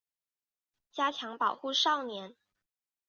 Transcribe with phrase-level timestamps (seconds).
[0.91, 2.35] 加强保护少年